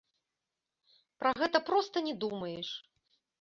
Пра 1.23 1.33
гэта 1.41 1.61
проста 1.69 1.95
не 2.09 2.15
думаеш. 2.25 2.73